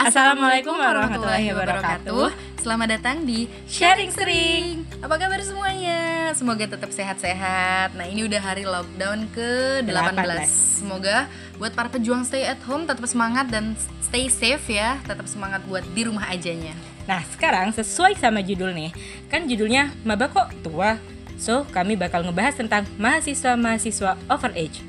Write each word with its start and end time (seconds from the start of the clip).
Assalamualaikum 0.00 0.72
warahmatullahi 0.80 1.52
wabarakatuh. 1.52 2.32
Selamat 2.64 2.96
datang 2.96 3.28
di 3.28 3.44
Sharing 3.68 4.08
Sering. 4.08 4.88
Apa 5.04 5.20
kabar 5.20 5.44
semuanya? 5.44 6.32
Semoga 6.32 6.64
tetap 6.64 6.88
sehat-sehat. 6.88 7.92
Nah, 7.92 8.08
ini 8.08 8.24
udah 8.24 8.40
hari 8.40 8.64
lockdown 8.64 9.28
ke-18. 9.36 10.16
18. 10.16 10.80
Semoga 10.80 11.28
buat 11.60 11.76
para 11.76 11.92
pejuang 11.92 12.24
stay 12.24 12.48
at 12.48 12.56
home 12.64 12.88
tetap 12.88 13.04
semangat 13.04 13.52
dan 13.52 13.76
stay 14.00 14.32
safe 14.32 14.72
ya. 14.72 14.96
Tetap 15.04 15.28
semangat 15.28 15.60
buat 15.68 15.84
di 15.92 16.08
rumah 16.08 16.32
ajanya. 16.32 16.72
Nah, 17.04 17.20
sekarang 17.36 17.68
sesuai 17.76 18.16
sama 18.16 18.40
judul 18.40 18.72
nih. 18.72 18.96
Kan 19.28 19.52
judulnya 19.52 19.92
Maba 20.08 20.32
kok 20.32 20.48
tua. 20.64 20.96
So, 21.36 21.68
kami 21.76 22.00
bakal 22.00 22.24
ngebahas 22.24 22.56
tentang 22.56 22.88
mahasiswa-mahasiswa 22.96 24.16
overage. 24.32 24.80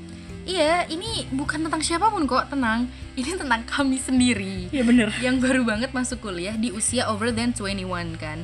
Iya, 0.47 0.87
ini 0.87 1.27
bukan 1.35 1.67
tentang 1.67 1.83
siapa 1.83 2.07
pun 2.07 2.23
kok, 2.23 2.47
tenang. 2.47 2.87
Ini 3.19 3.35
tentang 3.35 3.63
kami 3.67 3.97
sendiri. 3.99 4.71
Iya 4.71 4.83
bener. 4.87 5.09
yang 5.19 5.43
baru 5.43 5.67
banget 5.67 5.91
masuk 5.91 6.23
kuliah 6.23 6.55
di 6.55 6.71
usia 6.71 7.11
over 7.11 7.31
than 7.35 7.51
21 7.51 8.15
kan 8.15 8.43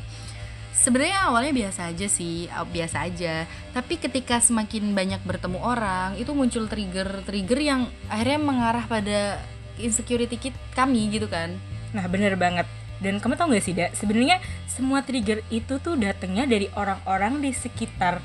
sebenarnya 0.78 1.28
awalnya 1.28 1.52
biasa 1.52 1.92
aja 1.92 2.08
sih 2.08 2.48
biasa 2.48 3.12
aja 3.12 3.44
tapi 3.76 4.00
ketika 4.00 4.40
semakin 4.40 4.96
banyak 4.96 5.20
bertemu 5.28 5.60
orang 5.60 6.16
itu 6.16 6.32
muncul 6.32 6.70
trigger 6.70 7.28
trigger 7.28 7.60
yang 7.60 7.82
akhirnya 8.08 8.40
mengarah 8.40 8.86
pada 8.88 9.42
insecurity 9.82 10.40
kit 10.40 10.56
kami 10.78 11.12
gitu 11.12 11.28
kan 11.28 11.60
Nah, 11.96 12.06
bener 12.10 12.36
banget. 12.36 12.68
Dan 12.98 13.22
kamu 13.22 13.38
tau 13.38 13.48
gak 13.54 13.64
sih, 13.64 13.78
Da? 13.78 13.94
Sebenarnya 13.94 14.42
semua 14.68 15.06
trigger 15.06 15.46
itu 15.54 15.78
tuh 15.78 15.96
datangnya 15.96 16.50
dari 16.50 16.68
orang-orang 16.74 17.40
di 17.40 17.54
sekitar 17.54 18.20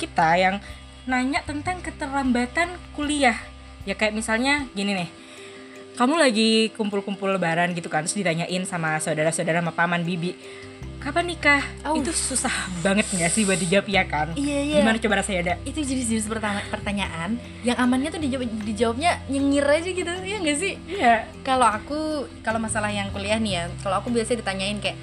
kita 0.00 0.36
yang 0.40 0.56
nanya 1.04 1.44
tentang 1.44 1.84
keterlambatan 1.84 2.72
kuliah. 2.96 3.36
Ya 3.84 3.94
kayak 3.94 4.16
misalnya 4.16 4.66
gini 4.72 4.96
nih. 5.04 5.08
Kamu 5.96 6.12
lagi 6.14 6.68
kumpul-kumpul 6.76 7.32
lebaran 7.32 7.72
gitu 7.72 7.88
kan, 7.88 8.04
terus 8.04 8.12
ditanyain 8.14 8.62
sama 8.62 9.00
saudara-saudara 9.00 9.64
sama 9.64 9.72
paman 9.72 10.04
bibi, 10.04 10.36
kapan 11.00 11.24
nikah? 11.24 11.64
Aus. 11.80 12.04
Itu 12.04 12.12
susah 12.12 12.52
banget 12.84 13.08
gak 13.08 13.32
sih 13.32 13.42
buat 13.42 13.56
dijawab 13.56 13.88
ya 13.88 14.04
kan? 14.04 14.28
Iya, 14.36 14.58
iya. 14.60 14.76
Gimana 14.82 15.00
coba 15.00 15.14
rasanya, 15.18 15.42
Da? 15.42 15.54
itu 15.64 15.80
jenis-jenis 15.80 16.28
pertama 16.28 16.60
pertanyaan 16.68 17.40
yang 17.62 17.80
amannya 17.80 18.12
tuh 18.12 18.20
dijawab 18.20 18.44
dijawabnya 18.62 19.24
nyengir 19.26 19.64
aja 19.64 19.88
gitu 19.88 20.12
ya 20.20 20.36
nggak 20.36 20.58
sih 20.58 20.74
Iya. 20.84 21.32
kalau 21.40 21.64
aku 21.64 21.98
kalau 22.40 22.60
masalah 22.60 22.90
yang 22.90 23.08
kuliah 23.08 23.40
nih 23.40 23.52
ya 23.54 23.64
kalau 23.80 23.96
aku 23.96 24.12
biasanya 24.12 24.44
ditanyain 24.44 24.76
kayak 24.78 24.98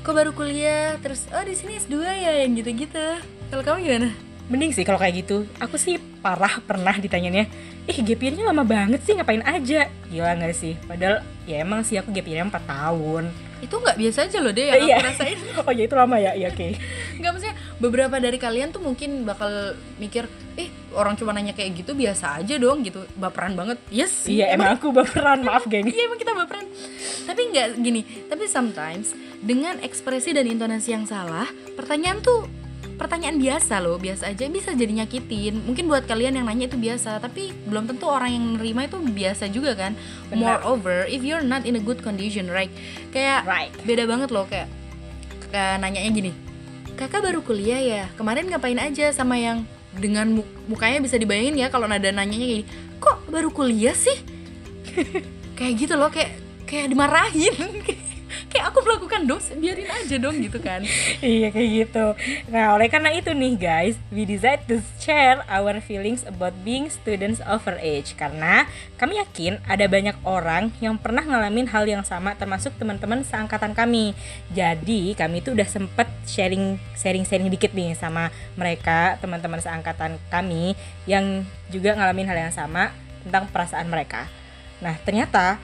kok 0.00 0.12
baru 0.12 0.30
kuliah 0.30 1.00
terus 1.00 1.24
oh 1.30 1.40
di 1.40 1.56
sini 1.56 1.78
S2 1.78 1.96
ya 2.04 2.44
yang 2.44 2.52
gitu-gitu 2.52 3.06
kalau 3.48 3.62
kamu 3.62 3.78
gimana 3.80 4.08
Mending 4.44 4.70
sih 4.70 4.82
kalau 4.82 4.96
kayak 4.96 5.22
gitu. 5.22 5.48
Aku 5.56 5.74
sih 5.74 5.96
parah 6.20 6.60
pernah 6.60 6.92
ditanyainnya, 6.92 7.48
"Ih, 7.84 7.98
gap 7.98 8.20
year-nya 8.20 8.44
lama 8.44 8.60
banget 8.60 9.00
sih, 9.00 9.12
ngapain 9.12 9.40
aja?" 9.40 9.88
Gila 10.06 10.36
nggak 10.36 10.52
sih? 10.52 10.76
Padahal 10.80 11.20
ya 11.44 11.60
emang 11.60 11.80
sih 11.80 11.96
aku 11.96 12.08
gap 12.10 12.22
year-nya 12.22 12.48
4 12.48 12.64
tahun. 12.64 13.24
itu 13.56 13.72
nggak 13.72 13.96
biasa 13.96 14.28
aja 14.28 14.44
loh 14.44 14.52
deh 14.52 14.68
yang 14.68 14.76
Iya. 14.76 14.94
aku 14.94 15.04
rasain 15.08 15.38
Oh 15.64 15.72
ya 15.72 15.82
itu 15.82 15.96
lama 15.96 16.16
ya? 16.18 16.36
Iya 16.36 16.52
oke. 16.52 16.68
nggak 17.16 17.30
maksudnya 17.32 17.56
beberapa 17.74 18.16
dari 18.18 18.36
kalian 18.36 18.68
tuh 18.68 18.84
mungkin 18.84 19.24
bakal 19.24 19.48
mikir 19.96 20.28
eh 20.54 20.68
orang 20.92 21.16
cuma 21.16 21.32
nanya 21.32 21.56
kayak 21.56 21.72
gitu 21.74 21.96
biasa 21.96 22.44
aja 22.44 22.60
dong 22.60 22.84
gitu 22.84 23.08
baperan 23.16 23.56
banget 23.56 23.80
yes 23.88 24.28
Iya 24.28 24.52
emang 24.52 24.76
aku 24.76 24.92
baperan, 24.92 25.40
maaf 25.40 25.64
geng. 25.72 25.88
iya 25.88 26.04
emang 26.04 26.20
kita 26.20 26.36
baperan 26.36 26.68
tapi 27.24 27.40
nggak 27.48 27.66
gini 27.80 28.00
tapi 28.28 28.44
sometimes 28.44 29.16
dengan 29.40 29.80
ekspresi 29.80 30.30
dan 30.30 30.44
intonasi 30.44 30.92
yang 30.92 31.08
salah 31.08 31.48
pertanyaan 31.72 32.20
tuh 32.20 32.44
pertanyaan 32.94 33.36
biasa 33.36 33.78
loh 33.78 33.96
biasa 33.96 34.30
aja 34.30 34.44
bisa 34.46 34.70
jadi 34.70 35.02
nyakitin. 35.02 35.64
Mungkin 35.64 35.84
buat 35.84 36.04
kalian 36.04 36.34
yang 36.34 36.44
nanya 36.44 36.66
itu 36.66 36.76
biasa 36.76 37.18
tapi 37.18 37.50
belum 37.64 37.86
tentu 37.86 38.06
orang 38.06 38.30
yang 38.30 38.44
nerima 38.54 38.84
itu 38.84 38.96
biasa 38.96 39.48
juga 39.48 39.74
kan. 39.74 39.92
Benar. 40.28 40.60
moreover 40.60 41.04
if 41.06 41.20
you're 41.20 41.42
not 41.42 41.62
in 41.62 41.74
a 41.74 41.82
good 41.82 42.00
condition 42.00 42.46
right? 42.46 42.70
Kayak 43.10 43.44
Right. 43.44 43.72
beda 43.82 44.04
banget 44.04 44.28
loh 44.28 44.44
kayak 44.44 44.68
kayak 45.46 45.78
nanyanya 45.78 46.10
gini 46.10 46.32
kakak 46.94 47.20
baru 47.20 47.40
kuliah 47.40 47.78
ya? 47.78 48.04
Kemarin 48.14 48.46
ngapain 48.46 48.78
aja? 48.78 49.10
Sama 49.10 49.34
yang 49.34 49.66
dengan 49.94 50.26
mu- 50.32 50.50
mukanya 50.66 50.98
bisa 50.98 51.14
dibayangin 51.14 51.54
ya 51.56 51.66
kalau 51.68 51.86
nada 51.86 52.06
nanyanya 52.08 52.46
gini 52.46 52.64
kok 52.98 53.22
baru 53.28 53.50
kuliah 53.50 53.94
sih? 53.94 54.14
Kayak 55.58 55.72
gitu 55.76 55.94
loh 55.94 56.10
kayak 56.10 56.34
kayak 56.64 56.90
dimarahin 56.90 57.54
aku 58.64 58.80
melakukan 58.80 59.28
dosa 59.28 59.52
biarin 59.54 59.88
aja 59.88 60.16
dong 60.16 60.40
gitu 60.40 60.58
kan 60.60 60.80
iya 61.24 61.48
kayak 61.52 61.70
gitu. 61.84 62.06
Nah 62.48 62.74
oleh 62.76 62.88
karena 62.88 63.12
itu 63.12 63.30
nih 63.32 63.54
guys, 63.56 63.96
we 64.08 64.24
decide 64.24 64.64
to 64.66 64.80
share 65.00 65.44
our 65.48 65.76
feelings 65.84 66.24
about 66.24 66.52
being 66.64 66.88
students 66.88 67.44
over 67.44 67.76
age 67.80 68.16
karena 68.16 68.64
kami 68.96 69.20
yakin 69.20 69.60
ada 69.68 69.84
banyak 69.88 70.16
orang 70.24 70.72
yang 70.80 70.96
pernah 70.96 71.22
ngalamin 71.24 71.68
hal 71.68 71.84
yang 71.84 72.04
sama 72.06 72.32
termasuk 72.36 72.74
teman-teman 72.80 73.22
seangkatan 73.26 73.76
kami. 73.76 74.16
Jadi 74.52 75.12
kami 75.14 75.44
itu 75.44 75.52
udah 75.52 75.68
sempet 75.68 76.08
sharing 76.24 76.80
sharing 76.96 77.24
sharing 77.28 77.48
dikit 77.52 77.72
nih 77.76 77.92
sama 77.96 78.32
mereka 78.56 79.20
teman-teman 79.20 79.60
seangkatan 79.60 80.16
kami 80.32 80.78
yang 81.04 81.44
juga 81.68 81.96
ngalamin 81.96 82.28
hal 82.28 82.38
yang 82.48 82.54
sama 82.54 82.92
tentang 83.24 83.48
perasaan 83.50 83.88
mereka. 83.88 84.28
Nah 84.80 84.96
ternyata 85.02 85.56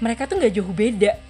mereka 0.00 0.24
tuh 0.24 0.40
nggak 0.40 0.52
jauh 0.56 0.72
beda 0.72 1.29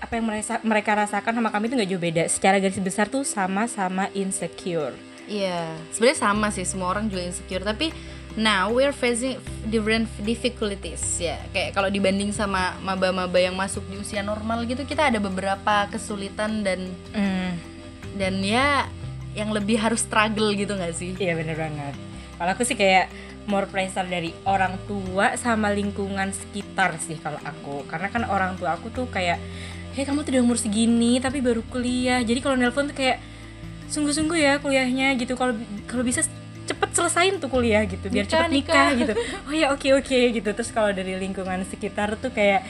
apa 0.00 0.16
yang 0.16 0.26
mereka 0.26 0.54
mereka 0.64 0.90
rasakan 0.96 1.32
sama 1.36 1.52
kami 1.52 1.68
itu 1.68 1.74
nggak 1.76 1.90
jauh 1.92 2.02
beda. 2.02 2.24
Secara 2.26 2.56
garis 2.56 2.80
besar 2.80 3.06
tuh 3.06 3.22
sama-sama 3.22 4.08
insecure. 4.16 4.96
Iya 5.28 5.76
sebenarnya 5.92 6.18
sama 6.18 6.48
sih 6.50 6.64
semua 6.64 6.90
orang 6.90 7.06
juga 7.12 7.28
insecure. 7.28 7.62
Tapi 7.62 7.92
now 8.40 8.72
we're 8.72 8.96
facing 8.96 9.36
different 9.68 10.08
difficulties 10.24 11.04
ya. 11.20 11.36
Kayak 11.52 11.76
kalau 11.76 11.92
dibanding 11.92 12.32
sama 12.32 12.74
maba-maba 12.80 13.36
yang 13.36 13.54
masuk 13.54 13.84
di 13.92 14.00
usia 14.00 14.24
normal 14.24 14.64
gitu 14.64 14.82
kita 14.88 15.12
ada 15.12 15.20
beberapa 15.20 15.86
kesulitan 15.92 16.64
dan 16.64 16.90
dan 18.16 18.34
ya 18.42 18.88
yang 19.36 19.54
lebih 19.54 19.78
harus 19.78 20.02
struggle 20.02 20.50
gitu 20.56 20.74
nggak 20.74 20.96
sih? 20.96 21.14
Iya 21.20 21.38
bener 21.38 21.54
banget. 21.54 21.94
Kalau 22.40 22.50
aku 22.56 22.64
sih 22.64 22.74
kayak 22.74 23.12
more 23.46 23.68
pressure 23.68 24.08
dari 24.08 24.32
orang 24.48 24.80
tua 24.88 25.36
sama 25.36 25.70
lingkungan 25.70 26.32
sekitar 26.32 26.96
sih 26.98 27.20
kalau 27.20 27.38
aku. 27.44 27.84
Karena 27.86 28.08
kan 28.10 28.26
orang 28.26 28.56
tua 28.58 28.74
aku 28.74 28.90
tuh 28.90 29.06
kayak 29.06 29.38
hei 29.94 30.04
kamu 30.06 30.22
tuh 30.22 30.30
udah 30.36 30.42
umur 30.42 30.58
segini 30.58 31.18
tapi 31.18 31.42
baru 31.42 31.62
kuliah. 31.66 32.22
Jadi 32.22 32.38
kalau 32.38 32.56
nelpon 32.56 32.88
tuh 32.90 32.96
kayak 32.96 33.18
sungguh-sungguh 33.90 34.38
ya 34.38 34.52
kuliahnya 34.62 35.18
gitu. 35.18 35.34
Kalau 35.34 35.58
kalau 35.90 36.06
bisa 36.06 36.22
cepet 36.70 36.90
selesain 36.94 37.34
tuh 37.42 37.50
kuliah 37.50 37.82
gitu 37.82 38.06
biar 38.06 38.30
Nikah, 38.30 38.46
cepet 38.46 38.50
nikah, 38.54 38.74
nikah. 38.74 38.88
gitu. 39.02 39.12
Oh 39.50 39.54
ya 39.54 39.66
oke 39.74 39.88
oke 39.98 40.18
gitu. 40.38 40.48
Terus 40.54 40.70
kalau 40.70 40.94
dari 40.94 41.18
lingkungan 41.18 41.66
sekitar 41.66 42.14
tuh 42.16 42.30
kayak 42.30 42.62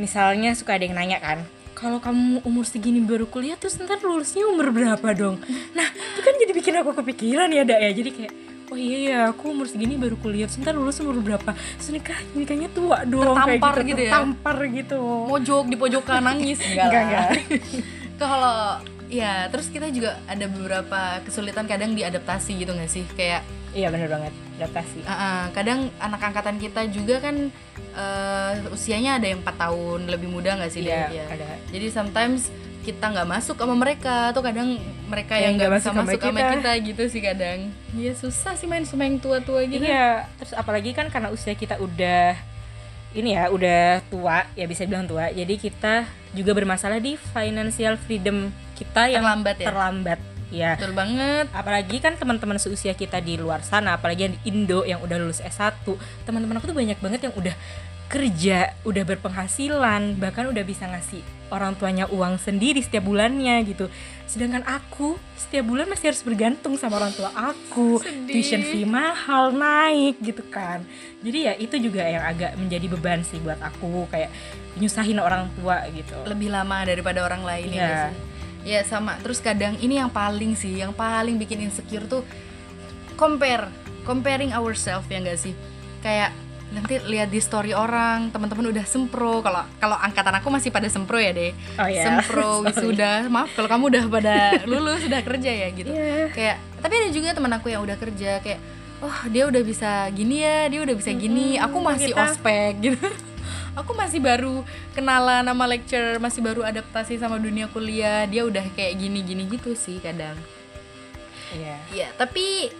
misalnya 0.00 0.56
suka 0.56 0.74
ada 0.74 0.84
yang 0.88 0.96
nanya 0.98 1.20
kan 1.22 1.44
kalau 1.74 1.98
kamu 1.98 2.40
umur 2.46 2.64
segini 2.64 3.02
baru 3.02 3.26
kuliah 3.26 3.58
terus 3.58 3.76
ntar 3.82 4.00
lulusnya 4.00 4.46
umur 4.46 4.70
berapa 4.72 5.08
dong? 5.12 5.42
Nah 5.76 5.88
itu 5.90 6.20
kan 6.22 6.34
jadi 6.40 6.52
bikin 6.54 6.74
aku 6.80 6.96
kepikiran 6.96 7.50
ya 7.52 7.66
dak 7.66 7.82
ya. 7.82 7.90
Jadi 7.92 8.10
kayak 8.14 8.32
oh 8.68 8.78
iya 8.78 8.98
ya 9.04 9.18
aku 9.28 9.52
umur 9.52 9.66
segini 9.66 9.94
baru 9.94 10.16
kuliah 10.16 10.48
terus 10.48 10.60
ntar 10.60 10.72
lulus 10.72 10.96
umur 10.98 11.20
berapa 11.20 11.52
terus 11.52 11.90
nikah 11.90 12.18
nikahnya 12.32 12.68
tua 12.70 13.04
dong 13.04 13.36
kayak 13.36 13.60
Tertampar 13.60 13.74
gitu 13.82 14.00
ya? 14.00 14.10
tertampar 14.10 14.56
gitu 14.66 15.00
mojok 15.28 15.64
di 15.68 15.76
pojokan 15.76 16.20
nangis 16.22 16.58
enggak 16.66 16.86
Enggak, 16.88 17.04
lah. 17.08 17.30
kalau 18.16 18.56
ya 19.08 19.46
terus 19.52 19.68
kita 19.68 19.92
juga 19.92 20.16
ada 20.24 20.48
beberapa 20.48 21.20
kesulitan 21.22 21.68
kadang 21.68 21.92
diadaptasi 21.92 22.56
gitu 22.56 22.72
nggak 22.72 22.90
sih 22.90 23.04
kayak 23.14 23.44
iya 23.76 23.92
bener 23.92 24.08
banget 24.08 24.32
adaptasi 24.56 25.04
uh, 25.04 25.12
uh, 25.12 25.42
kadang 25.52 25.92
anak 26.00 26.22
angkatan 26.22 26.56
kita 26.56 26.88
juga 26.88 27.20
kan 27.20 27.52
uh, 27.94 28.52
usianya 28.72 29.18
ada 29.20 29.26
yang 29.28 29.44
empat 29.44 29.56
tahun 29.60 30.08
lebih 30.08 30.30
muda 30.30 30.56
nggak 30.56 30.72
sih 30.72 30.82
Iya, 30.82 31.10
dia? 31.10 31.24
ada. 31.30 31.46
jadi 31.68 31.86
sometimes 31.90 32.48
kita 32.84 33.10
nggak 33.16 33.28
masuk 33.28 33.56
sama 33.56 33.72
mereka 33.72 34.30
atau 34.30 34.44
kadang 34.44 34.76
mereka 35.08 35.40
yang 35.40 35.56
nggak 35.56 35.72
bisa 35.80 35.90
masuk 35.90 35.92
sama 35.96 36.12
sama 36.12 36.40
kita. 36.40 36.52
kita. 36.60 36.70
gitu 36.84 37.02
sih 37.08 37.22
kadang 37.24 37.58
ya 37.96 38.12
susah 38.12 38.52
sih 38.54 38.68
main 38.68 38.84
sama 38.84 39.08
yang 39.08 39.16
tua-tua 39.16 39.64
gitu 39.64 39.80
Iya, 39.80 40.28
terus 40.36 40.52
apalagi 40.52 40.92
kan 40.92 41.08
karena 41.08 41.32
usia 41.32 41.56
kita 41.56 41.80
udah 41.80 42.36
ini 43.14 43.38
ya, 43.38 43.46
udah 43.48 44.02
tua, 44.10 44.42
ya 44.58 44.66
bisa 44.66 44.82
bilang 44.90 45.06
tua. 45.06 45.30
Jadi 45.30 45.54
kita 45.54 46.02
juga 46.34 46.50
bermasalah 46.50 46.98
di 46.98 47.14
financial 47.14 47.94
freedom 47.94 48.50
kita 48.74 49.06
yang 49.06 49.22
Terlambat 49.22 49.56
ya? 49.62 49.66
Terlambat. 49.70 50.20
Ya. 50.54 50.78
betul 50.78 50.94
banget 50.94 51.50
Apalagi 51.50 51.98
kan 51.98 52.14
teman-teman 52.14 52.62
seusia 52.62 52.94
kita 52.94 53.18
di 53.18 53.34
luar 53.38 53.66
sana, 53.66 53.98
apalagi 53.98 54.28
yang 54.28 54.34
di 54.38 54.40
Indo 54.50 54.86
yang 54.86 55.02
udah 55.02 55.16
lulus 55.18 55.42
S1, 55.42 55.82
teman-teman 56.26 56.58
aku 56.62 56.70
tuh 56.70 56.76
banyak 56.76 56.98
banget 57.02 57.26
yang 57.26 57.34
udah 57.34 57.54
kerja, 58.06 58.72
udah 58.82 59.02
berpenghasilan, 59.02 60.16
bahkan 60.16 60.46
udah 60.46 60.62
bisa 60.62 60.86
ngasih 60.86 61.20
orang 61.48 61.74
tuanya 61.74 62.06
uang 62.08 62.38
sendiri 62.38 62.78
setiap 62.78 63.04
bulannya 63.04 63.62
gitu. 63.64 63.86
Sedangkan 64.24 64.62
aku 64.62 65.14
setiap 65.34 65.66
bulan 65.66 65.86
masih 65.86 66.10
harus 66.10 66.22
bergantung 66.22 66.74
sama 66.74 66.98
orang 66.98 67.12
tua 67.12 67.30
aku. 67.30 67.98
Sedih. 68.00 68.30
Tuition 68.30 68.62
fee 68.62 68.84
mahal 68.84 69.50
naik 69.50 70.18
gitu 70.20 70.42
kan. 70.46 70.82
Jadi 71.20 71.38
ya 71.46 71.52
itu 71.54 71.76
juga 71.78 72.02
yang 72.02 72.22
agak 72.22 72.54
menjadi 72.54 72.86
beban 72.90 73.20
sih 73.22 73.38
buat 73.38 73.58
aku 73.58 74.06
kayak 74.08 74.30
nyusahin 74.74 75.18
orang 75.18 75.46
tua 75.54 75.86
gitu. 75.90 76.18
lebih 76.26 76.50
lama 76.50 76.82
daripada 76.82 77.22
orang 77.22 77.46
lain 77.46 77.70
ya 77.70 77.78
Iya. 77.78 77.94
sih? 78.10 78.16
ya 78.64 78.80
sama 78.82 79.20
terus 79.20 79.38
kadang 79.38 79.76
ini 79.78 80.00
yang 80.00 80.08
paling 80.08 80.56
sih 80.56 80.80
yang 80.80 80.90
paling 80.90 81.36
bikin 81.36 81.62
insecure 81.62 82.08
tuh 82.08 82.24
compare 83.14 83.68
comparing 84.02 84.50
ourselves 84.50 85.04
ya 85.06 85.20
enggak 85.20 85.36
sih 85.36 85.54
kayak 86.00 86.32
nanti 86.70 86.96
lihat 87.00 87.28
di 87.28 87.38
story 87.38 87.70
orang 87.70 88.30
teman-teman 88.30 88.72
udah 88.72 88.82
sempro. 88.82 89.40
Kalau 89.40 89.62
kalau 89.76 89.96
angkatan 89.96 90.34
aku 90.34 90.48
masih 90.48 90.70
pada 90.70 90.86
sempro 90.86 91.16
ya 91.16 91.30
deh 91.30 91.52
Oh 91.76 91.86
ya. 91.86 92.02
sempro 92.02 92.48
wisuda. 92.64 93.26
Maaf 93.26 93.52
kalau 93.52 93.68
kamu 93.68 93.84
udah 93.90 94.04
pada 94.08 94.36
lulus 94.70 95.04
sudah 95.04 95.20
kerja 95.20 95.50
ya 95.50 95.68
gitu. 95.70 95.90
Iya. 95.90 96.32
kayak 96.32 96.56
tapi 96.80 96.94
ada 96.94 97.08
juga 97.10 97.28
teman 97.32 97.52
aku 97.52 97.68
yang 97.68 97.80
udah 97.80 97.94
kerja 97.94 98.38
kayak 98.38 98.60
oh 99.00 99.18
dia 99.28 99.44
udah 99.44 99.60
bisa 99.60 100.08
gini 100.10 100.40
ya 100.40 100.66
dia 100.66 100.80
udah 100.80 100.94
bisa 100.94 101.10
gini. 101.12 101.58
Aku 101.58 101.78
masih 101.78 102.10
kita- 102.10 102.32
ospek 102.32 102.72
gitu. 102.80 102.98
Aku 103.74 103.90
masih 103.90 104.22
baru 104.22 104.62
kenalan 104.94 105.42
sama 105.42 105.66
lecture 105.66 106.22
masih 106.22 106.38
baru 106.40 106.62
adaptasi 106.62 107.18
sama 107.18 107.36
dunia 107.36 107.66
kuliah. 107.66 108.22
Dia 108.24 108.46
udah 108.46 108.62
kayak 108.70 108.94
gini 108.96 109.18
gini 109.20 109.50
gitu 109.50 109.74
sih 109.74 109.98
kadang. 109.98 110.38
Iya. 111.50 111.76
Iya, 111.90 112.08
tapi 112.14 112.70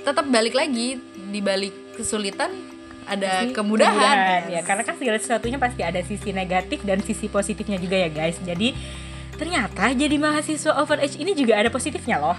tetap 0.00 0.24
balik 0.28 0.52
lagi 0.52 0.96
di 1.28 1.40
balik 1.40 1.96
kesulitan 1.96 2.52
ada 3.04 3.44
Pasti 3.44 3.52
kemudahan. 3.52 4.48
ya 4.48 4.60
karena 4.60 4.82
kan 4.82 4.94
segala 4.96 5.16
sesuatunya 5.18 5.58
pasti 5.60 5.82
ada 5.84 6.00
sisi 6.00 6.32
negatif 6.32 6.80
dan 6.82 7.00
sisi 7.00 7.28
positifnya 7.28 7.76
juga 7.76 7.96
ya 7.96 8.08
guys 8.08 8.40
jadi 8.40 8.72
ternyata 9.34 9.90
jadi 9.92 10.16
mahasiswa 10.16 10.78
overage 10.78 11.18
ini 11.18 11.34
juga 11.34 11.58
ada 11.58 11.68
positifnya 11.68 12.16
loh 12.16 12.38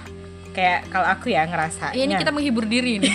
kayak 0.51 0.87
kalau 0.87 1.03
aku 1.03 1.27
ya 1.27 1.43
ngerasa 1.43 1.91
Iya, 1.91 2.07
ini 2.07 2.15
kita 2.15 2.31
menghibur 2.31 2.63
diri 2.63 3.03
nih. 3.03 3.11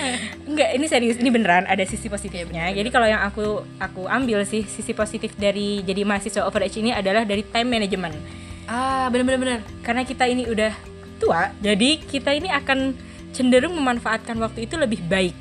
Enggak, 0.52 0.76
ini 0.76 0.84
serius, 0.84 1.16
ini 1.16 1.32
beneran 1.32 1.64
ada 1.64 1.80
sisi 1.88 2.12
positifnya. 2.12 2.68
Bener-bener. 2.68 2.78
Jadi 2.84 2.88
kalau 2.92 3.08
yang 3.08 3.24
aku 3.24 3.44
aku 3.80 4.02
ambil 4.04 4.44
sih 4.44 4.60
sisi 4.68 4.92
positif 4.92 5.32
dari 5.40 5.80
jadi 5.80 6.04
mahasiswa 6.04 6.44
overage 6.44 6.76
ini 6.76 6.92
adalah 6.92 7.24
dari 7.24 7.48
time 7.48 7.72
management. 7.72 8.12
ah, 8.68 9.08
bener-bener 9.08 9.40
bener. 9.40 9.60
Karena 9.80 10.04
kita 10.04 10.28
ini 10.28 10.44
udah 10.44 10.68
tua, 11.16 11.48
jadi 11.64 11.96
kita 11.96 12.36
ini 12.36 12.52
akan 12.52 12.92
cenderung 13.32 13.72
memanfaatkan 13.72 14.36
waktu 14.36 14.68
itu 14.68 14.76
lebih 14.76 15.00
baik. 15.08 15.32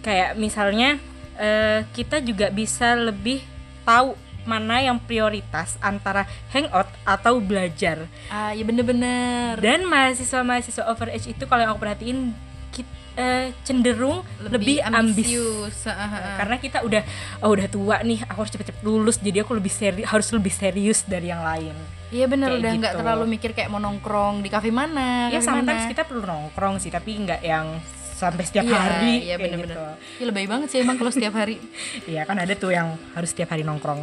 Kayak 0.00 0.38
misalnya 0.38 0.98
eh, 1.38 1.86
kita 1.94 2.18
juga 2.20 2.50
bisa 2.50 2.94
lebih 2.94 3.42
tahu 3.82 4.14
mana 4.48 4.80
yang 4.80 4.96
prioritas 4.96 5.76
antara 5.84 6.24
hangout 6.48 6.88
atau 7.04 7.36
belajar. 7.36 8.08
Ah, 8.32 8.56
ya 8.56 8.64
bener-bener. 8.64 9.60
Dan 9.60 9.84
mahasiswa-mahasiswa 9.84 10.88
overage 10.88 11.28
itu 11.28 11.44
kalau 11.44 11.68
yang 11.68 11.72
aku 11.76 11.84
perhatiin 11.84 12.32
kit- 12.72 12.96
eh, 13.12 13.52
cenderung 13.60 14.24
lebih, 14.40 14.80
ambisius. 14.80 15.84
Ah, 15.84 15.92
ah, 15.92 16.10
ah. 16.16 16.36
Karena 16.40 16.56
kita 16.56 16.80
udah 16.80 17.02
oh 17.44 17.52
udah 17.52 17.68
tua 17.68 18.00
nih, 18.00 18.24
aku 18.24 18.38
harus 18.40 18.52
cepet-cepet 18.56 18.82
lulus. 18.88 19.20
Jadi 19.20 19.44
aku 19.44 19.52
lebih 19.52 19.72
seri 19.72 20.00
harus 20.08 20.32
lebih 20.32 20.52
serius 20.54 21.04
dari 21.04 21.28
yang 21.28 21.44
lain. 21.44 21.76
Iya 22.08 22.24
bener, 22.24 22.48
kayak 22.48 22.60
udah 22.64 22.72
nggak 22.72 22.92
gitu. 22.96 23.00
terlalu 23.04 23.24
mikir 23.28 23.50
kayak 23.52 23.68
mau 23.68 23.76
nongkrong 23.84 24.40
di 24.40 24.48
kafe 24.48 24.72
mana, 24.72 25.28
ya 25.28 25.44
sometimes 25.44 25.84
mana. 25.84 25.92
kita 25.92 26.08
perlu 26.08 26.24
nongkrong 26.24 26.80
sih, 26.80 26.88
tapi 26.88 27.20
nggak 27.20 27.44
yang 27.44 27.76
sampai 28.18 28.42
setiap 28.42 28.64
Iya, 28.64 28.74
hari 28.74 29.14
iya 29.22 29.34
kayak 29.36 29.40
bener-bener. 29.40 29.76
gitu. 29.76 29.82
Ya, 30.18 30.24
lebay 30.26 30.46
banget 30.46 30.68
sih 30.68 30.78
emang 30.80 30.96
kalau 30.96 31.08
setiap 31.08 31.32
hari. 31.32 31.62
Iya 32.10 32.26
kan 32.26 32.36
ada 32.36 32.50
tuh 32.52 32.70
yang 32.70 32.98
harus 33.14 33.30
setiap 33.30 33.48
hari 33.48 33.62
nongkrong. 33.62 34.02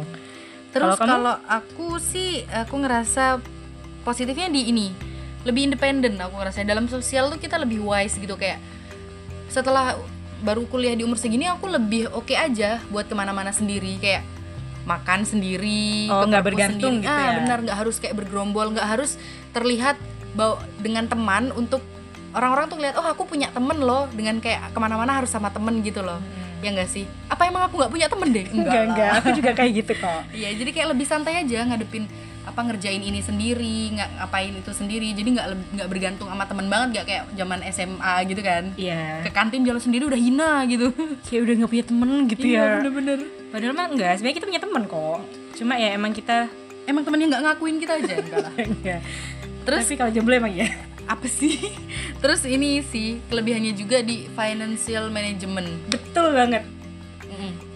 Terus 0.72 0.96
Kalau 0.96 1.36
aku 1.42 1.96
sih 1.98 2.44
aku 2.46 2.74
ngerasa 2.78 3.40
positifnya 4.02 4.48
di 4.48 4.68
ini 4.68 4.88
lebih 5.42 5.62
independen 5.64 6.16
aku 6.16 6.36
ngerasa 6.36 6.64
dalam 6.64 6.86
sosial 6.86 7.28
tuh 7.28 7.38
kita 7.38 7.54
lebih 7.56 7.78
wise 7.80 8.16
gitu 8.16 8.34
kayak 8.34 8.58
setelah 9.46 9.94
baru 10.38 10.66
kuliah 10.66 10.92
di 10.92 11.00
umur 11.00 11.16
segini 11.16 11.46
aku 11.46 11.66
lebih 11.66 12.10
oke 12.10 12.30
aja 12.30 12.82
buat 12.88 13.06
ke 13.06 13.14
mana-mana 13.14 13.50
sendiri 13.50 13.96
kayak 13.96 14.26
makan 14.84 15.22
sendiri 15.22 16.06
Oh, 16.06 16.22
nggak 16.22 16.44
bergantung 16.44 16.98
sendiri. 16.98 17.06
gitu 17.06 17.14
ah, 17.14 17.24
ya? 17.24 17.36
benar 17.40 17.58
nggak 17.62 17.78
harus 17.78 17.96
kayak 17.96 18.14
bergerombol 18.16 18.70
nggak 18.70 18.86
harus 18.88 19.18
terlihat 19.50 19.96
bawa 20.32 20.60
dengan 20.78 21.06
teman 21.06 21.50
untuk 21.50 21.80
orang-orang 22.36 22.68
tuh 22.68 22.76
ngeliat 22.76 22.94
oh 22.94 23.06
aku 23.06 23.24
punya 23.24 23.48
temen 23.48 23.78
loh 23.78 24.04
dengan 24.12 24.36
kayak 24.38 24.70
ke 24.70 24.78
mana-mana 24.78 25.16
harus 25.16 25.28
sama 25.28 25.48
temen 25.48 25.80
gitu 25.80 26.00
loh 26.00 26.20
ya 26.56 26.72
enggak 26.72 26.88
sih 26.88 27.04
apa 27.26 27.42
emang 27.44 27.64
aku 27.64 27.76
nggak 27.76 27.90
punya 27.90 28.06
temen 28.06 28.28
deh 28.30 28.44
Hmm. 28.48 28.60
Enggak, 28.60 28.74
lah. 28.74 28.84
enggak, 28.86 29.10
aku 29.14 29.28
juga 29.34 29.50
kayak 29.52 29.72
gitu 29.74 29.92
kok. 29.94 30.20
Iya, 30.38 30.48
jadi 30.54 30.70
kayak 30.72 30.88
lebih 30.92 31.06
santai 31.06 31.34
aja 31.38 31.58
ngadepin 31.64 32.04
apa 32.46 32.60
ngerjain 32.62 33.02
ini 33.02 33.20
sendiri, 33.20 33.90
nggak 33.92 34.10
ngapain 34.16 34.54
itu 34.54 34.70
sendiri. 34.70 35.10
Jadi 35.12 35.28
nggak 35.34 35.46
nggak 35.76 35.88
bergantung 35.90 36.30
sama 36.30 36.46
teman 36.46 36.66
banget, 36.66 36.88
nggak 36.94 37.06
kayak 37.06 37.22
zaman 37.34 37.58
SMA 37.68 38.14
gitu 38.24 38.40
kan. 38.40 38.64
Iya. 38.72 39.20
Ke 39.20 39.30
kantin 39.30 39.66
jalan 39.66 39.82
sendiri 39.82 40.06
udah 40.06 40.16
hina 40.16 40.62
gitu. 40.64 40.94
Kayak 41.26 41.40
udah 41.42 41.54
nggak 41.58 41.70
punya 41.70 41.84
temen 41.84 42.10
gitu 42.26 42.44
Iya, 42.46 42.56
ya. 42.56 42.66
bener-bener. 42.80 43.18
Padahal 43.50 43.74
mah 43.74 43.86
enggak, 43.90 44.12
sebenarnya 44.16 44.36
kita 44.38 44.46
punya 44.46 44.62
temen 44.62 44.82
kok. 44.86 45.18
Cuma 45.54 45.72
ya 45.76 45.88
emang 45.92 46.12
kita 46.12 46.36
Emang 46.86 47.02
temennya 47.02 47.26
nggak 47.28 47.42
ngakuin 47.44 47.76
kita 47.76 47.92
aja 47.98 48.14
enggak 48.16 48.38
lah. 48.40 48.52
enggak. 48.56 49.00
Terus 49.66 49.82
Tapi 49.84 49.94
kalau 49.98 50.10
jomblo 50.14 50.34
emang 50.38 50.54
ya. 50.54 50.70
Apa 51.06 51.26
sih? 51.30 51.72
Terus 52.22 52.42
ini 52.46 52.82
sih 52.82 53.22
kelebihannya 53.30 53.72
juga 53.74 54.02
di 54.02 54.26
financial 54.34 55.08
management. 55.10 55.90
Betul 55.90 56.34
banget. 56.34 56.76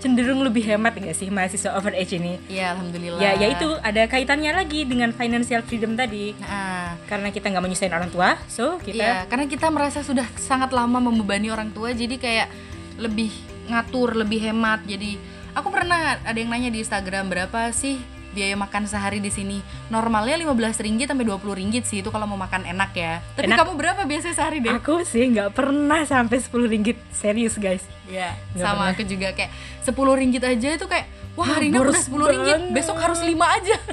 Cenderung 0.00 0.40
lebih 0.40 0.64
hemat 0.64 0.96
enggak 0.96 1.12
sih 1.12 1.28
mahasiswa 1.28 1.76
overage 1.76 2.16
ini? 2.16 2.40
Iya, 2.48 2.72
alhamdulillah. 2.72 3.20
Ya, 3.20 3.36
ya 3.36 3.52
itu 3.52 3.68
ada 3.84 4.08
kaitannya 4.08 4.56
lagi 4.56 4.88
dengan 4.88 5.12
financial 5.12 5.60
freedom 5.60 5.92
tadi. 5.92 6.32
Nah, 6.40 6.96
Karena 7.04 7.28
kita 7.28 7.52
nggak 7.52 7.64
menyusahin 7.68 7.92
orang 7.92 8.08
tua, 8.08 8.40
so 8.48 8.80
kita 8.80 8.96
Iya, 8.96 9.14
karena 9.28 9.44
kita 9.44 9.68
merasa 9.68 10.00
sudah 10.00 10.24
sangat 10.40 10.72
lama 10.72 10.96
membebani 11.04 11.52
orang 11.52 11.68
tua, 11.76 11.92
jadi 11.92 12.16
kayak 12.16 12.48
lebih 12.96 13.28
ngatur, 13.68 14.16
lebih 14.16 14.40
hemat. 14.40 14.80
Jadi 14.88 15.20
aku 15.52 15.68
pernah 15.68 16.16
ada 16.24 16.38
yang 16.38 16.48
nanya 16.48 16.72
di 16.72 16.80
Instagram 16.80 17.28
berapa 17.28 17.68
sih 17.76 18.00
biaya 18.30 18.54
makan 18.54 18.84
sehari 18.84 19.18
di 19.18 19.28
sini? 19.28 19.58
Normalnya 19.86 20.34
15 20.36 20.54
ringgit 20.78 21.06
sampai 21.06 21.24
20 21.24 21.40
ringgit 21.54 21.84
sih 21.84 21.98
itu 21.98 22.08
kalau 22.08 22.24
mau 22.24 22.36
makan 22.36 22.64
enak 22.64 22.90
ya. 22.92 23.18
Tapi 23.34 23.46
Enak. 23.46 23.58
kamu 23.58 23.72
berapa 23.74 24.02
biasanya 24.02 24.34
sehari 24.34 24.58
deh? 24.58 24.70
Aku 24.72 25.02
sih 25.02 25.26
nggak 25.26 25.50
pernah 25.50 26.02
sampai 26.02 26.36
10 26.36 26.50
ringgit 26.66 26.96
serius 27.10 27.54
guys. 27.56 27.82
Iya, 28.06 28.34
sama 28.52 28.86
pernah. 28.86 28.92
aku 28.92 29.02
juga 29.04 29.28
kayak 29.30 29.50
10 29.82 29.94
ringgit 30.16 30.42
aja 30.42 30.68
itu 30.72 30.86
kayak 30.86 31.06
wah 31.32 31.46
hari 31.48 31.68
ini 31.68 31.78
udah 31.78 31.94
10 31.94 32.10
ringgit, 32.26 32.58
banget. 32.58 32.74
besok 32.74 32.96
harus 32.96 33.20
5 33.20 33.30
aja. 33.38 33.76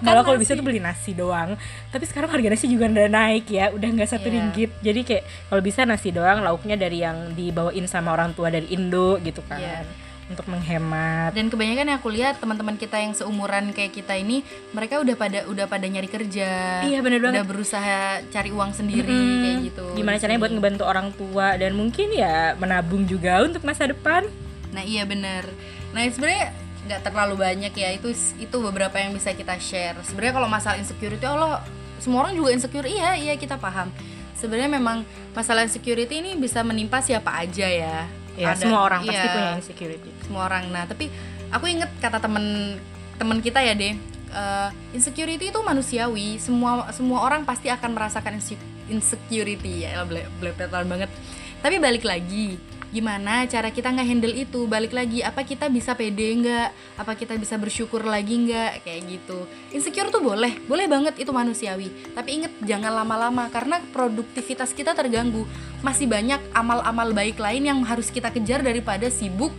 Malah 0.00 0.22
kalau 0.22 0.36
nasi. 0.36 0.42
bisa 0.42 0.52
tuh 0.54 0.64
beli 0.64 0.80
nasi 0.80 1.12
doang. 1.12 1.56
Tapi 1.88 2.04
sekarang 2.04 2.28
harga 2.28 2.48
nasi 2.48 2.66
juga 2.66 2.88
udah 2.88 3.04
naik 3.06 3.46
ya, 3.48 3.68
udah 3.68 3.88
nggak 3.90 4.08
satu 4.08 4.26
Iya. 4.26 4.34
ringgit. 4.34 4.70
Jadi 4.80 5.00
kayak 5.02 5.24
kalau 5.46 5.60
bisa 5.60 5.84
nasi 5.84 6.08
doang, 6.08 6.40
lauknya 6.40 6.76
dari 6.76 6.98
yang 6.98 7.32
dibawain 7.32 7.84
sama 7.84 8.12
orang 8.12 8.32
tua 8.32 8.48
dari 8.48 8.68
Indo 8.68 9.16
gitu 9.18 9.44
kan. 9.44 9.60
Iya. 9.60 9.84
Untuk 10.28 10.44
menghemat. 10.44 11.32
dan 11.32 11.48
kebanyakan 11.48 11.88
yang 11.88 11.98
aku 11.98 12.08
lihat 12.08 12.36
teman-teman 12.36 12.76
kita 12.76 12.96
yang 12.96 13.10
seumuran 13.10 13.72
kayak 13.72 13.90
kita 13.90 14.12
ini 14.12 14.44
mereka 14.70 15.00
udah 15.00 15.14
pada 15.14 15.38
udah 15.44 15.64
pada 15.64 15.84
nyari 15.84 16.04
kerja 16.04 16.84
Iya, 16.84 17.00
bener 17.00 17.16
banget. 17.18 17.32
udah 17.34 17.44
berusaha 17.46 17.98
cari 18.28 18.50
uang 18.50 18.70
sendiri 18.70 19.08
Mm-mm. 19.08 19.40
kayak 19.40 19.56
gitu 19.66 19.86
Gimana 19.94 20.16
caranya 20.16 20.36
buat 20.38 20.52
ngebantu 20.52 20.84
orang 20.84 21.08
tua 21.12 21.56
dan 21.56 21.72
mungkin 21.72 22.12
ya 22.12 22.52
menabung 22.54 23.04
juga 23.04 23.40
untuk 23.40 23.64
masa 23.64 23.86
depan. 23.86 24.28
nah 24.68 24.84
iya 24.84 25.02
bener 25.02 25.48
nah 25.90 26.04
sebenarnya 26.04 26.52
nggak 26.84 27.00
terlalu 27.02 27.34
banyak 27.38 27.72
ya 27.72 27.88
itu 27.90 28.12
itu 28.36 28.56
beberapa 28.58 28.92
yang 28.94 29.12
bisa 29.12 29.32
kita 29.32 29.56
share 29.56 29.96
sebenarnya 30.02 30.34
kalau 30.34 30.44
masalah 30.46 30.76
insecurity 30.76 31.24
Allah 31.24 31.64
semua 31.96 32.22
orang 32.22 32.36
juga 32.36 32.52
insecure 32.52 32.84
iya 32.84 33.16
iya 33.16 33.32
kita 33.34 33.56
paham 33.56 33.88
sebenarnya 34.34 34.68
memang 34.70 35.08
masalah 35.32 35.64
insecurity 35.64 36.20
ini 36.20 36.36
bisa 36.36 36.60
menimpa 36.60 37.00
siapa 37.00 37.32
aja 37.34 37.64
ya 37.64 38.04
Ya, 38.38 38.54
Ada- 38.54 38.62
semua 38.62 38.80
orang 38.86 39.02
pasti 39.02 39.18
iya. 39.18 39.34
punya 39.34 39.52
insecurity. 39.58 40.10
semua 40.22 40.42
orang 40.46 40.64
nah 40.70 40.86
tapi 40.86 41.10
aku 41.50 41.66
inget 41.66 41.90
kata 41.98 42.22
temen 42.22 42.78
temen 43.18 43.42
kita 43.42 43.58
ya 43.58 43.74
deh 43.74 43.98
eh, 44.30 44.68
insecurity 44.94 45.50
itu 45.50 45.58
manusiawi 45.58 46.38
semua 46.38 46.86
semua 46.94 47.26
orang 47.26 47.42
pasti 47.42 47.66
akan 47.66 47.98
merasakan 47.98 48.38
inse- 48.38 48.62
insecurity 48.86 49.82
ya 49.82 50.06
belepetan 50.38 50.86
banget 50.86 51.10
tapi 51.58 51.82
balik 51.82 52.06
lagi 52.06 52.62
gimana 52.88 53.44
cara 53.44 53.68
kita 53.68 53.92
nggak 53.92 54.08
handle 54.08 54.34
itu? 54.34 54.64
Balik 54.64 54.96
lagi 54.96 55.20
apa 55.20 55.44
kita 55.44 55.68
bisa 55.68 55.92
pede 55.92 56.40
nggak? 56.40 56.68
Apa 56.96 57.12
kita 57.14 57.36
bisa 57.36 57.60
bersyukur 57.60 58.02
lagi 58.02 58.48
nggak? 58.48 58.86
Kayak 58.86 59.00
gitu. 59.06 59.38
Insecure 59.76 60.08
tuh 60.08 60.24
boleh 60.24 60.56
boleh 60.64 60.86
banget 60.88 61.20
itu 61.20 61.28
manusiawi. 61.28 61.92
Tapi 62.16 62.42
inget 62.42 62.52
jangan 62.64 63.04
lama-lama 63.04 63.46
karena 63.52 63.78
produktivitas 63.92 64.72
kita 64.72 64.96
terganggu. 64.96 65.44
Masih 65.84 66.08
banyak 66.08 66.40
amal-amal 66.56 67.12
baik 67.12 67.36
lain 67.36 67.68
yang 67.68 67.78
harus 67.84 68.08
kita 68.08 68.32
kejar 68.32 68.64
daripada 68.64 69.06
sibuk 69.12 69.52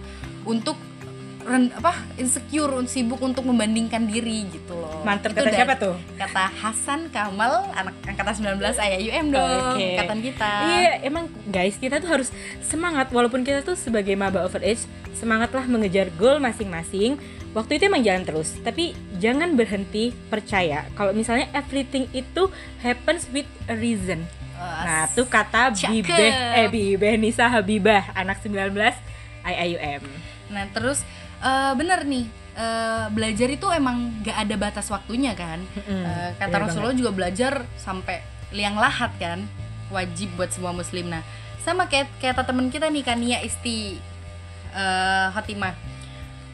untuk 0.43 0.88
ren- 1.50 1.74
apa 1.74 1.91
insecure 2.15 2.70
sibuk 2.86 3.18
untuk 3.20 3.41
membandingkan 3.41 4.06
diri 4.06 4.46
gitu 4.48 4.72
loh 4.72 5.01
Mantep 5.01 5.34
Itu 5.34 5.41
kata 5.41 5.51
siapa 5.51 5.74
tuh? 5.75 5.96
kata 6.13 6.44
Hasan 6.53 7.10
Kamal 7.10 7.74
anak 7.74 7.98
angkatan 8.06 8.53
19 8.53 8.62
ayah 8.79 9.00
UM 9.01 9.25
dong 9.29 9.74
Oke. 9.74 9.86
angkatan 9.91 10.20
kita 10.22 10.51
Iya, 10.70 10.91
emang 11.03 11.25
guys 11.46 11.75
kita 11.75 11.98
tuh 11.98 12.10
harus 12.10 12.29
semangat 12.62 13.10
walaupun 13.10 13.41
kita 13.41 13.60
tuh 13.60 13.74
sebagai 13.74 14.13
maba 14.13 14.44
overage 14.44 14.86
semangatlah 15.12 15.65
mengejar 15.65 16.08
goal 16.15 16.39
masing-masing. 16.39 17.20
Waktu 17.50 17.75
itu 17.75 17.89
emang 17.89 18.00
jalan 18.00 18.24
terus, 18.24 18.56
tapi 18.62 18.94
jangan 19.18 19.51
berhenti 19.51 20.13
percaya 20.29 20.86
kalau 20.94 21.12
misalnya 21.12 21.50
everything 21.51 22.06
itu 22.13 22.48
happens 22.79 23.25
with 23.27 23.50
a 23.65 23.74
reason. 23.74 24.22
Nah, 24.56 25.10
tuh 25.10 25.25
kata 25.25 25.74
Cakep. 25.74 25.89
Bibeh 25.89 26.29
eh 26.56 26.68
Bibeh 26.68 27.13
Nisa 27.15 27.50
Habibah 27.50 28.13
anak 28.13 28.39
19 28.39 28.70
IIUM. 29.41 30.03
Nah 30.50 30.65
terus 30.70 31.01
eh, 31.39 31.74
bener 31.75 32.03
nih 32.05 32.25
eh, 32.55 33.05
belajar 33.12 33.48
itu 33.50 33.67
emang 33.72 34.12
gak 34.24 34.38
ada 34.48 34.55
batas 34.60 34.88
waktunya 34.91 35.34
kan. 35.34 35.60
Mm-mm, 35.63 36.03
Eh, 36.05 36.29
kata 36.38 36.51
bener 36.51 36.62
Rasulullah 36.67 36.98
juga 36.98 37.12
belajar 37.15 37.63
sampai 37.79 38.22
liang 38.50 38.75
lahat 38.75 39.13
kan, 39.22 39.46
wajib 39.93 40.34
buat 40.36 40.50
semua 40.50 40.74
muslim. 40.74 41.08
Nah 41.10 41.22
sama 41.62 41.86
kayak 41.86 42.10
kata 42.17 42.48
temen 42.48 42.72
kita 42.72 42.89
nih 42.89 43.03
Kania 43.05 43.39
Isti 43.46 44.00
eh, 44.74 45.27
Hatimah. 45.31 45.75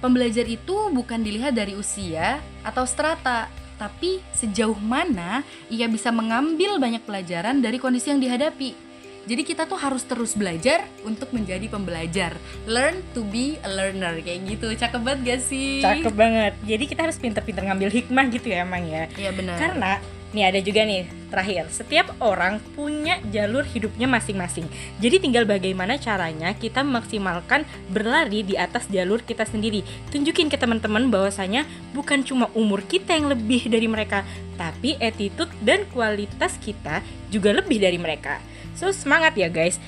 Pembelajar 0.04 0.46
itu 0.46 0.92
bukan 0.94 1.24
dilihat 1.24 1.56
dari 1.56 1.74
usia 1.74 2.38
atau 2.62 2.86
strata, 2.86 3.50
tapi 3.80 4.22
sejauh 4.38 4.78
mana 4.78 5.42
ia 5.72 5.90
bisa 5.90 6.14
mengambil 6.14 6.78
banyak 6.78 7.02
pelajaran 7.02 7.58
dari 7.64 7.82
kondisi 7.82 8.14
yang 8.14 8.22
dihadapi. 8.22 8.85
Jadi 9.26 9.42
kita 9.42 9.66
tuh 9.66 9.78
harus 9.82 10.06
terus 10.06 10.38
belajar 10.38 10.86
untuk 11.02 11.34
menjadi 11.34 11.66
pembelajar. 11.66 12.38
Learn 12.70 13.02
to 13.18 13.26
be 13.26 13.58
a 13.66 13.70
learner 13.70 14.22
kayak 14.22 14.46
gitu. 14.46 14.70
Cakep 14.78 15.02
banget 15.02 15.20
gak 15.26 15.42
sih? 15.50 15.82
Cakep 15.82 16.14
banget. 16.14 16.54
Jadi 16.62 16.84
kita 16.86 17.10
harus 17.10 17.18
pinter-pinter 17.18 17.66
ngambil 17.66 17.90
hikmah 17.90 18.26
gitu 18.30 18.54
ya 18.54 18.62
emang 18.62 18.86
ya. 18.86 19.10
Iya 19.18 19.34
benar. 19.34 19.58
Karena 19.58 19.92
nih 20.36 20.52
ada 20.52 20.60
juga 20.60 20.84
nih 20.84 21.08
terakhir, 21.32 21.64
setiap 21.72 22.12
orang 22.20 22.60
punya 22.76 23.24
jalur 23.32 23.64
hidupnya 23.64 24.04
masing-masing. 24.04 24.68
Jadi 25.00 25.24
tinggal 25.24 25.48
bagaimana 25.48 25.96
caranya 25.96 26.52
kita 26.52 26.84
memaksimalkan 26.84 27.64
berlari 27.88 28.44
di 28.44 28.60
atas 28.60 28.92
jalur 28.92 29.24
kita 29.24 29.48
sendiri. 29.48 29.82
Tunjukin 30.12 30.52
ke 30.52 30.60
teman-teman 30.60 31.08
bahwasanya 31.08 31.64
bukan 31.96 32.24
cuma 32.28 32.52
umur 32.52 32.84
kita 32.84 33.16
yang 33.16 33.32
lebih 33.32 33.72
dari 33.72 33.88
mereka, 33.88 34.28
tapi 34.60 35.00
attitude 35.00 35.52
dan 35.64 35.88
kualitas 35.96 36.60
kita 36.60 37.00
juga 37.32 37.56
lebih 37.56 37.80
dari 37.80 37.96
mereka. 37.96 38.44
So 38.76 38.92
semangat 38.92 39.40
ya 39.40 39.48
guys. 39.48 39.80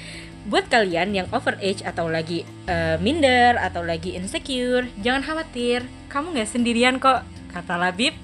Buat 0.47 0.71
kalian 0.71 1.11
yang 1.11 1.27
overage 1.35 1.83
atau 1.83 2.07
lagi 2.07 2.47
eh, 2.71 2.95
minder 3.03 3.59
atau 3.59 3.83
lagi 3.83 4.15
insecure, 4.15 4.87
jangan 5.03 5.19
khawatir, 5.19 5.83
kamu 6.07 6.39
nggak 6.39 6.47
sendirian 6.47 6.95
kok. 7.03 7.27
Kata 7.51 7.75
Labib, 7.75 8.15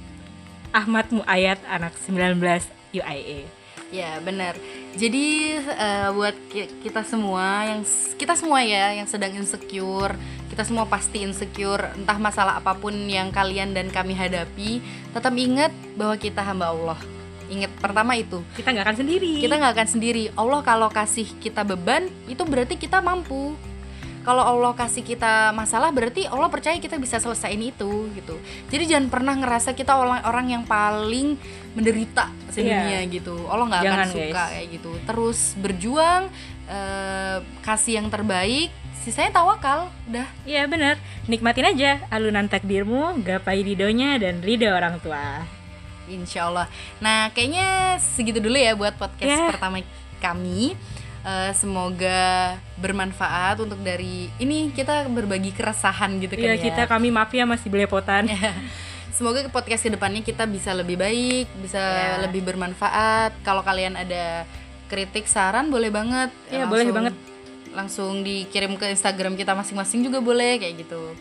Ahmad 0.72 1.12
Muayat 1.12 1.60
anak 1.68 1.92
19 2.08 2.40
UIA. 2.96 3.44
Ya 3.94 4.18
benar. 4.24 4.56
Jadi 4.96 5.60
eh, 5.60 6.10
buat 6.16 6.34
ki- 6.48 6.82
kita 6.82 7.04
semua 7.04 7.68
yang 7.68 7.82
kita 8.16 8.34
semua 8.40 8.64
ya 8.64 8.96
yang 8.96 9.06
sedang 9.06 9.36
insecure, 9.36 10.16
kita 10.48 10.64
semua 10.64 10.88
pasti 10.88 11.22
insecure 11.22 11.92
entah 11.94 12.18
masalah 12.18 12.58
apa 12.58 12.72
pun 12.74 12.96
yang 13.06 13.36
kalian 13.36 13.76
dan 13.76 13.92
kami 13.92 14.16
hadapi, 14.16 14.80
tetap 15.12 15.36
ingat 15.36 15.76
bahwa 16.00 16.16
kita 16.18 16.40
hamba 16.40 16.72
Allah. 16.72 17.13
Ingat 17.54 17.72
pertama 17.78 18.18
itu 18.18 18.42
Kita 18.58 18.74
nggak 18.74 18.86
akan 18.90 18.98
sendiri. 19.06 19.32
kita 19.38 19.54
nggak 19.62 19.74
akan 19.78 19.88
sendiri. 19.88 20.24
Allah 20.34 20.60
kalau 20.66 20.90
kasih 20.90 21.28
kita 21.38 21.62
beban 21.62 22.10
itu 22.26 22.42
berarti 22.42 22.76
kita 22.76 22.98
mampu. 23.00 23.54
Kalau 24.24 24.40
Allah 24.40 24.72
kasih 24.72 25.04
kita 25.04 25.52
masalah 25.52 25.92
berarti 25.92 26.24
Allah 26.24 26.48
percaya 26.48 26.80
kita 26.80 26.96
bisa 26.96 27.20
selesaiin 27.20 27.60
itu 27.60 28.08
gitu. 28.16 28.40
Jadi 28.72 28.84
jangan 28.88 29.12
pernah 29.12 29.36
ngerasa 29.36 29.76
kita 29.76 30.00
orang 30.00 30.24
orang 30.24 30.48
yang 30.48 30.64
paling 30.64 31.36
menderita 31.76 32.32
sedunia 32.48 33.04
gitu. 33.12 33.36
Allah 33.52 33.68
nggak 33.68 33.82
akan 33.84 34.08
suka 34.16 34.24
guys. 34.32 34.52
kayak 34.56 34.68
gitu. 34.80 34.92
Terus 35.04 35.40
berjuang 35.60 36.32
eh, 36.72 37.38
kasih 37.68 38.00
yang 38.00 38.08
terbaik. 38.08 38.72
Sisanya 39.04 39.36
tawakal. 39.36 39.92
Udah. 40.08 40.24
Iya 40.48 40.72
bener, 40.72 40.96
nikmatin 41.28 41.76
aja 41.76 42.00
alunan 42.08 42.48
takdirmu, 42.48 43.20
gapai 43.28 43.60
ridhonya 43.60 44.16
dan 44.16 44.40
ridho 44.40 44.72
orang 44.72 45.04
tua. 45.04 45.44
Insya 46.06 46.52
Allah. 46.52 46.68
Nah, 47.00 47.32
kayaknya 47.32 47.96
segitu 47.98 48.40
dulu 48.40 48.56
ya 48.56 48.74
buat 48.74 48.96
podcast 48.96 49.30
Ya. 49.30 49.48
pertama 49.50 49.80
kami. 50.20 50.76
Eh, 51.24 51.52
semoga 51.56 52.52
bermanfaat 52.76 53.64
untuk 53.64 53.80
dari 53.80 54.28
ini 54.38 54.76
kita 54.76 55.08
berbagi 55.08 55.56
keresahan 55.56 56.20
gitu 56.20 56.36
kan 56.36 56.52
Iya 56.52 56.56
ya. 56.60 56.64
kita 56.68 56.84
kami 56.84 57.16
maaf 57.16 57.32
ya 57.32 57.48
masih 57.48 57.72
belepotan. 57.72 58.28
Semoga 59.16 59.40
ke 59.40 59.48
podcast 59.48 59.86
ke 59.86 59.94
depannya 59.94 60.20
kita 60.20 60.44
bisa 60.44 60.76
lebih 60.76 61.00
baik, 61.00 61.48
bisa 61.64 61.80
Ya. 61.80 62.20
lebih 62.20 62.44
bermanfaat. 62.44 63.32
Kalau 63.40 63.64
kalian 63.64 63.96
ada 63.96 64.44
kritik, 64.90 65.24
saran 65.24 65.72
boleh 65.72 65.88
banget. 65.88 66.28
Iya, 66.52 66.68
boleh 66.68 66.92
banget. 66.92 67.16
Langsung 67.72 68.20
dikirim 68.20 68.76
ke 68.76 68.92
Instagram 68.92 69.40
kita 69.40 69.56
masing-masing 69.56 70.04
juga 70.04 70.20
boleh 70.20 70.60
kayak 70.60 70.76
gitu. 70.82 71.14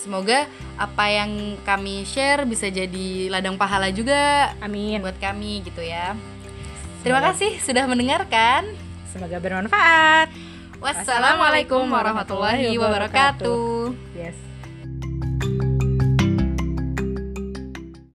Semoga 0.00 0.48
apa 0.80 1.04
yang 1.12 1.60
kami 1.60 2.08
share 2.08 2.48
bisa 2.48 2.72
jadi 2.72 3.28
ladang 3.28 3.60
pahala 3.60 3.92
juga 3.92 4.48
Amin. 4.64 5.04
buat 5.04 5.20
kami 5.20 5.60
gitu 5.60 5.84
ya. 5.84 6.16
Terima 7.04 7.20
kasih 7.20 7.60
sudah 7.60 7.84
mendengarkan. 7.84 8.64
Semoga 9.12 9.36
bermanfaat. 9.36 10.32
Wassalamualaikum 10.80 11.84
warahmatullahi 11.84 12.72
wabarakatuh. 12.80 13.92
Yes. 14.16 14.49